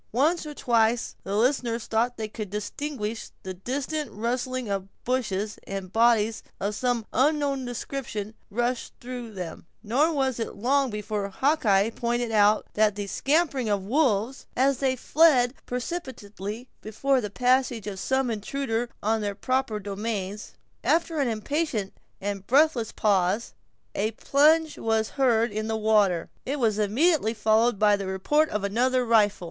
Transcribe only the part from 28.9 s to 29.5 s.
rifle.